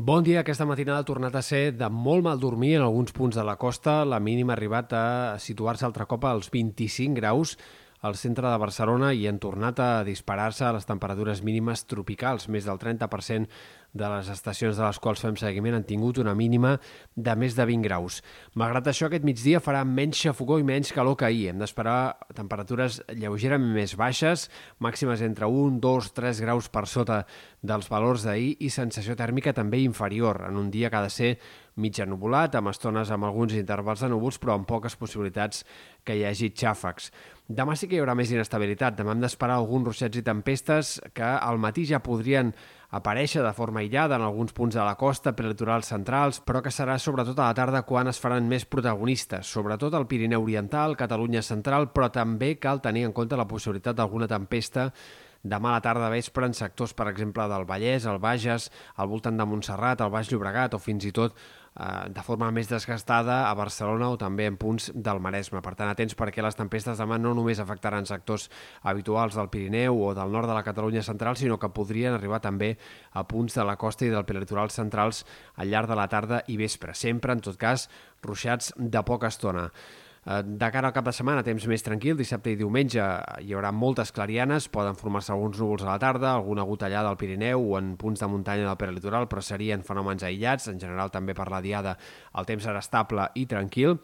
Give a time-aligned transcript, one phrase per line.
[0.00, 0.38] Bon dia.
[0.40, 3.58] Aquesta matinada ha tornat a ser de molt mal dormir en alguns punts de la
[3.60, 3.98] costa.
[4.08, 7.52] La mínima ha arribat a situar-se altre cop als 25 graus
[8.00, 12.48] al centre de Barcelona i han tornat a disparar-se les temperatures mínimes tropicals.
[12.48, 13.48] Més del 30%
[13.92, 16.76] de les estacions de les quals fem seguiment han tingut una mínima
[17.16, 18.20] de més de 20 graus.
[18.54, 21.50] Malgrat això, aquest migdia farà menys xafogó i menys calor que ahir.
[21.50, 24.48] Hem d'esperar temperatures lleugerament més baixes,
[24.78, 27.24] màximes entre 1, 2, 3 graus per sota
[27.60, 31.34] dels valors d'ahir i sensació tèrmica també inferior, en un dia que ha de ser
[31.80, 35.64] mitja nuvolat, amb estones amb alguns intervals de núvols, però amb poques possibilitats
[36.04, 37.10] que hi hagi xàfecs.
[37.50, 38.94] Demà sí que hi haurà més inestabilitat.
[38.94, 42.52] Demà hem d'esperar alguns ruixats i tempestes que al matí ja podrien
[42.94, 46.94] aparèixer de forma aïllada en alguns punts de la costa, prelitorals centrals, però que serà
[47.02, 51.88] sobretot a la tarda quan es faran més protagonistes, sobretot al Pirineu Oriental, Catalunya Central,
[51.90, 54.92] però també cal tenir en compte la possibilitat d'alguna tempesta
[55.42, 59.38] demà a la tarda vespre en sectors, per exemple, del Vallès, el Bages, al voltant
[59.38, 61.34] de Montserrat, el Baix Llobregat o fins i tot
[61.80, 65.62] de forma més desgastada a Barcelona o també en punts del Maresme.
[65.64, 68.50] Per tant, atents perquè les tempestes demà no només afectaran sectors
[68.82, 72.74] habituals del Pirineu o del nord de la Catalunya central, sinó que podrien arribar també
[73.12, 75.24] a punts de la costa i del peritoral centrals
[75.56, 76.94] al llarg de la tarda i vespre.
[76.94, 77.88] Sempre, en tot cas,
[78.22, 79.70] ruixats de poca estona.
[80.30, 83.02] Eh, de cara al cap de setmana, temps més tranquil, dissabte i diumenge
[83.42, 87.64] hi haurà moltes clarianes, poden formar-se alguns núvols a la tarda, alguna gotellada al Pirineu
[87.72, 90.68] o en punts de muntanya del peritoral, però serien fenòmens aïllats.
[90.70, 91.96] En general, també per la diada,
[92.38, 93.98] el temps serà estable i tranquil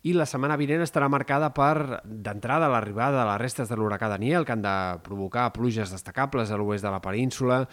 [0.00, 4.46] i la setmana vinent estarà marcada per, d'entrada, l'arribada de les restes de l'huracà Daniel,
[4.48, 7.66] que han de provocar pluges destacables a l'oest de la península,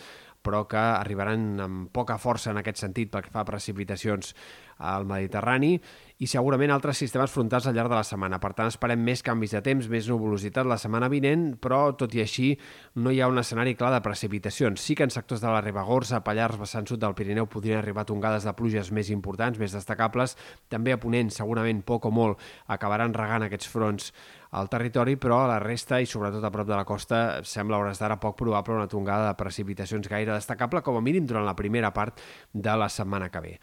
[0.46, 4.34] però que arribaran amb poca força en aquest sentit pel que fa a precipitacions
[4.78, 5.76] al Mediterrani
[6.22, 8.40] i segurament altres sistemes frontals al llarg de la setmana.
[8.42, 12.24] Per tant, esperem més canvis de temps, més nuvolositat la setmana vinent, però tot i
[12.24, 12.52] així
[13.02, 14.82] no hi ha un escenari clar de precipitacions.
[14.82, 18.48] Sí que en sectors de la Ribagorça, Pallars, vessant sud del Pirineu podrien arribar tongades
[18.48, 20.38] de pluges més importants, més destacables.
[20.74, 24.12] També a Ponent, segurament poc o molt, acabaran regant aquests fronts
[24.52, 27.82] al territori, però a la resta i sobretot a prop de la costa sembla a
[27.84, 31.56] hores d'ara poc probable una tongada de precipitacions gaire destacable, com a mínim durant la
[31.56, 32.22] primera part
[32.54, 33.56] de la setmana que ve.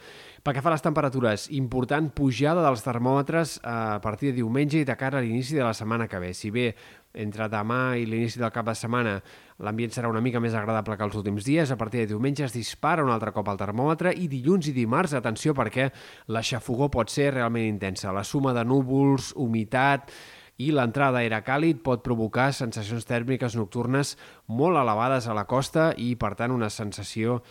[0.43, 4.83] Pel que fa a les temperatures, important pujada dels termòmetres eh, a partir de diumenge
[4.83, 6.33] i de cara a l'inici de la setmana que ve.
[6.37, 6.71] Si bé
[7.15, 9.15] entre demà i l'inici del cap de setmana
[9.63, 11.71] l'ambient serà una mica més agradable que els últims dies.
[11.71, 15.15] A partir de diumenge es dispara un altre cop el termòmetre i dilluns i dimarts,
[15.15, 15.89] atenció, perquè
[16.35, 18.13] la xafogó pot ser realment intensa.
[18.13, 20.11] La suma de núvols, humitat,
[20.57, 24.15] i l'entrada d'aire càlid pot provocar sensacions tèrmiques nocturnes
[24.47, 27.41] molt elevades a la costa i, per tant, una sensació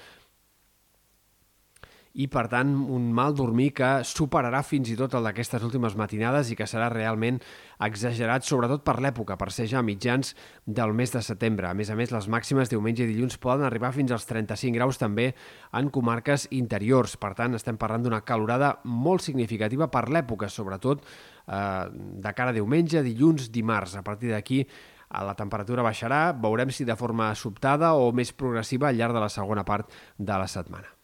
[2.14, 6.52] i, per tant, un mal dormir que superarà fins i tot el d'aquestes últimes matinades
[6.52, 7.40] i que serà realment
[7.82, 10.30] exagerat, sobretot per l'època, per ser ja mitjans
[10.64, 11.66] del mes de setembre.
[11.66, 15.02] A més a més, les màximes diumenge i dilluns poden arribar fins als 35 graus
[15.02, 15.32] també
[15.74, 17.18] en comarques interiors.
[17.18, 22.58] Per tant, estem parlant d'una calorada molt significativa per l'època, sobretot eh, de cara a
[22.62, 23.98] diumenge, dilluns, dimarts.
[23.98, 24.62] A partir d'aquí,
[25.10, 29.32] la temperatura baixarà, veurem si de forma sobtada o més progressiva al llarg de la
[29.32, 30.94] segona part de la setmana.